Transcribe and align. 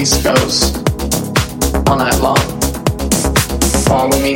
East 0.00 0.24
goes 0.24 0.74
all 1.86 1.98
night 1.98 2.18
long. 2.22 2.38
Follow 3.84 4.18
me 4.22 4.30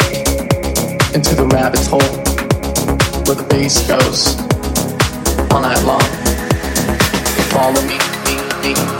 into 1.15 1.35
the 1.35 1.49
rabbit 1.55 1.87
hole 1.87 2.01
where 3.25 3.35
the 3.35 3.47
bass 3.49 3.81
goes 3.89 4.37
all 5.51 5.63
night 5.63 5.83
long. 5.85 6.03
Follow 7.49 7.81
me, 7.89 7.97
me, 8.27 8.75
me. 8.75 8.94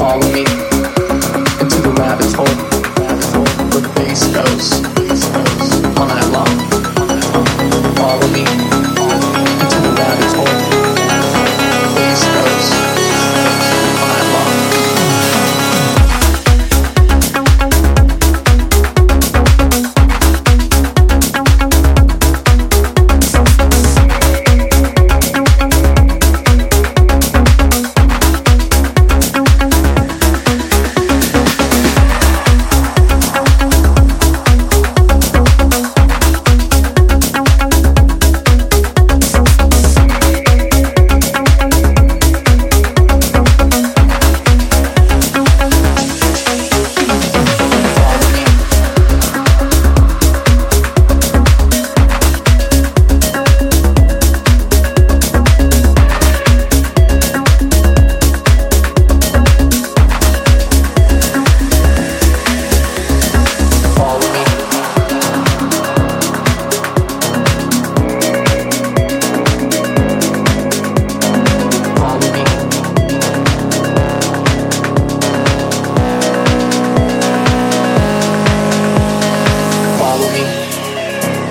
Follow 0.00 0.32
me 0.32 0.40
into 0.40 1.82
the 1.82 1.92
rabbit 1.98 2.32
hole 2.32 2.46
where 3.44 3.80
the 3.80 3.92
bass 3.94 4.26
goes. 4.28 4.79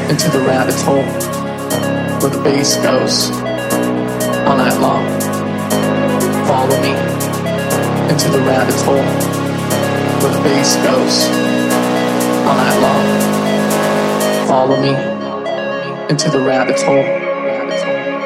into 0.10 0.28
the 0.32 0.40
rabbit 0.40 0.74
hole 0.82 1.04
where 2.20 2.32
the 2.32 2.42
bass 2.44 2.78
goes 2.78 3.30
all 4.50 4.58
night 4.58 4.76
long. 4.82 5.06
Follow 6.48 6.82
me 6.82 6.90
into 8.12 8.28
the 8.30 8.40
rabbit 8.40 8.74
hole 8.82 9.06
where 10.22 10.34
the 10.34 10.42
bass 10.42 10.76
goes 10.78 11.30
all 12.48 12.58
night 12.58 12.80
long. 12.82 14.48
Follow 14.48 14.82
me 14.82 14.94
into 16.10 16.32
the 16.32 16.40
rabbit 16.40 16.82
hole. 16.82 17.04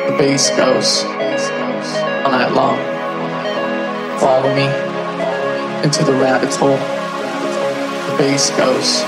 The 0.10 0.16
bass 0.18 0.52
goes 0.52 1.04
all 2.24 2.32
night 2.32 2.54
long. 2.54 2.78
Follow 4.22 4.56
me 4.56 4.68
into 5.84 6.06
the 6.06 6.14
rabbit 6.14 6.56
hole. 6.56 6.78
The 8.08 8.18
bass 8.18 8.52
goes 8.52 9.02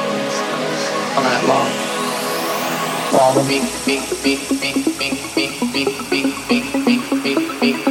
all 1.16 1.24
night 1.24 1.46
long 1.48 1.85
follow 3.16 3.44
me, 3.46 3.62
me, 3.88 3.98
me, 4.24 4.50
me, 4.62 4.74
me, 5.00 5.14
me, 5.40 5.68
me, 5.74 5.86
me, 6.12 6.24
me, 6.50 6.86
me, 6.86 6.98
me, 7.24 7.60
me. 7.62 7.85